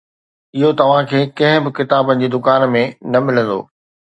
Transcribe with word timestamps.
اهو 0.57 0.69
توهان 0.79 1.03
کي 1.11 1.21
ڪنهن 1.41 1.61
به 1.65 1.75
ڪتابن 1.81 2.17
جي 2.25 2.33
دڪان 2.37 2.67
۾ 2.77 2.85
نه 3.11 3.25
ملندو. 3.25 3.61